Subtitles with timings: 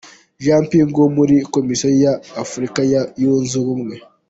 [0.43, 2.13] Jean Ping wo muri Komisiyo ya
[2.43, 2.79] Afurika
[3.21, 3.95] yunze Ubumwe.